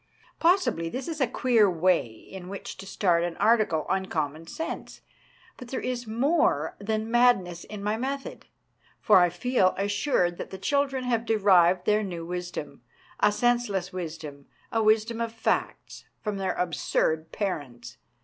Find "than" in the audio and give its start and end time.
6.79-7.11